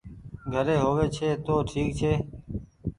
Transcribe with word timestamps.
گھري 0.53 0.75
هووي 0.83 1.05
ڇي 1.15 1.29
تو 1.45 1.55
ٺيڪ 1.69 1.89
ڇي۔ 1.99 2.13